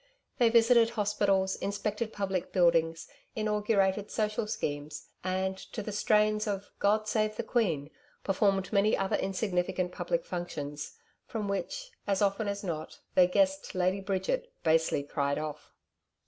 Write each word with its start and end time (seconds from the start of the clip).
They 0.39 0.49
visited 0.49 0.89
hospitals, 0.89 1.55
inspected 1.57 2.11
public 2.11 2.51
buildings, 2.51 3.07
inaugurated 3.35 4.09
social 4.09 4.47
schemes, 4.47 5.05
and, 5.23 5.55
to 5.55 5.83
the 5.83 5.91
strains 5.91 6.47
of 6.47 6.71
'God 6.79 7.07
Save 7.07 7.35
the 7.37 7.43
Queen,' 7.43 7.91
performed 8.23 8.73
many 8.73 8.97
other 8.97 9.15
insignificant 9.17 9.91
public 9.91 10.25
functions, 10.25 10.93
from 11.27 11.47
which, 11.47 11.91
as 12.07 12.19
often 12.23 12.47
as 12.47 12.63
not, 12.63 12.99
their 13.13 13.27
guest, 13.27 13.75
Lady 13.75 14.01
Bridget, 14.01 14.51
basely 14.63 15.03
cried 15.03 15.37
off. 15.37 15.71